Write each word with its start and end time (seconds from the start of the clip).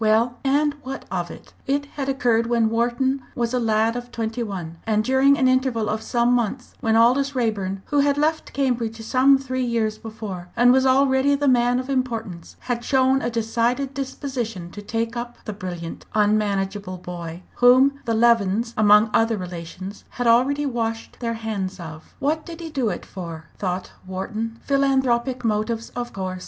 Well, 0.03 0.39
and 0.43 0.73
what 0.81 1.05
of 1.11 1.29
it? 1.29 1.53
It 1.67 1.85
had 1.85 2.09
occurred 2.09 2.47
when 2.47 2.71
Wharton 2.71 3.21
was 3.35 3.53
a 3.53 3.59
lad 3.59 3.95
of 3.95 4.11
twenty 4.11 4.41
one, 4.41 4.77
and 4.87 5.03
during 5.03 5.37
an 5.37 5.47
interval 5.47 5.87
of 5.89 6.01
some 6.01 6.33
months 6.33 6.73
when 6.79 6.95
Aldous 6.95 7.35
Raeburn, 7.35 7.83
who 7.85 7.99
had 7.99 8.17
left 8.17 8.51
Cambridge 8.51 8.99
some 9.03 9.37
three 9.37 9.63
years 9.63 9.99
before, 9.99 10.49
and 10.57 10.71
was 10.73 10.87
already 10.87 11.35
the 11.35 11.47
man 11.47 11.79
of 11.79 11.87
importance, 11.87 12.55
had 12.61 12.83
shown 12.83 13.21
a 13.21 13.29
decided 13.29 13.93
disposition 13.93 14.71
to 14.71 14.81
take 14.81 15.15
up 15.15 15.37
the 15.45 15.53
brilliant, 15.53 16.07
unmanageable 16.15 16.97
boy, 16.97 17.43
whom 17.57 17.99
the 18.05 18.15
Levens, 18.15 18.73
among 18.75 19.11
other 19.13 19.37
relations, 19.37 20.03
had 20.09 20.25
already 20.25 20.65
washed 20.65 21.19
their 21.19 21.35
hands 21.35 21.79
of. 21.79 22.15
"What 22.17 22.43
did 22.43 22.59
he 22.59 22.71
do 22.71 22.89
it 22.89 23.05
for?" 23.05 23.45
thought 23.59 23.91
Wharton. 24.07 24.57
"Philanthropic 24.63 25.45
motives 25.45 25.91
of 25.91 26.11
course. 26.11 26.39